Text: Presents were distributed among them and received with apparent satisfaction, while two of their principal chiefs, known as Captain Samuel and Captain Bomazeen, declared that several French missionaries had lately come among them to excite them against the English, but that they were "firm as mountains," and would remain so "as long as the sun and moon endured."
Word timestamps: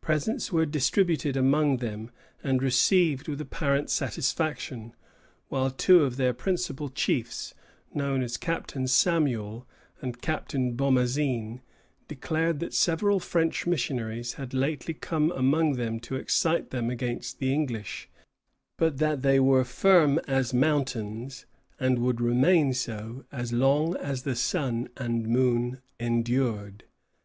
Presents 0.00 0.52
were 0.52 0.64
distributed 0.64 1.36
among 1.36 1.78
them 1.78 2.12
and 2.40 2.62
received 2.62 3.26
with 3.26 3.40
apparent 3.40 3.90
satisfaction, 3.90 4.94
while 5.48 5.72
two 5.72 6.04
of 6.04 6.16
their 6.16 6.32
principal 6.32 6.88
chiefs, 6.88 7.52
known 7.92 8.22
as 8.22 8.36
Captain 8.36 8.86
Samuel 8.86 9.66
and 10.00 10.22
Captain 10.22 10.76
Bomazeen, 10.76 11.62
declared 12.06 12.60
that 12.60 12.72
several 12.72 13.18
French 13.18 13.66
missionaries 13.66 14.34
had 14.34 14.54
lately 14.54 14.94
come 14.94 15.32
among 15.32 15.72
them 15.72 15.98
to 15.98 16.14
excite 16.14 16.70
them 16.70 16.88
against 16.88 17.40
the 17.40 17.52
English, 17.52 18.08
but 18.78 18.98
that 18.98 19.22
they 19.22 19.40
were 19.40 19.64
"firm 19.64 20.20
as 20.28 20.54
mountains," 20.54 21.44
and 21.80 21.98
would 21.98 22.20
remain 22.20 22.72
so 22.72 23.24
"as 23.32 23.52
long 23.52 23.96
as 23.96 24.22
the 24.22 24.36
sun 24.36 24.88
and 24.96 25.26
moon 25.26 25.80
endured." 25.98 26.84